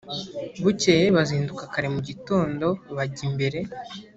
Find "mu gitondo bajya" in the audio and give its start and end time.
1.95-3.21